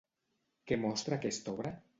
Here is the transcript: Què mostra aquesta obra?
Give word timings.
Què 0.71 0.79
mostra 0.87 1.21
aquesta 1.21 1.57
obra? 1.57 1.79